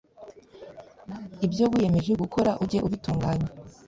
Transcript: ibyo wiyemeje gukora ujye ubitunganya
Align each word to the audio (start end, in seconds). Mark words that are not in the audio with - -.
ibyo 1.45 1.65
wiyemeje 1.71 2.11
gukora 2.23 2.51
ujye 2.63 2.79
ubitunganya 2.87 3.49